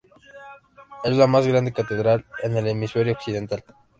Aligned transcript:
Es 1.03 1.15
la 1.15 1.27
más 1.27 1.45
grande 1.45 1.73
catedral 1.73 2.25
en 2.41 2.57
el 2.57 2.65
hemisferio 2.67 3.13
Occidental. 3.13 3.63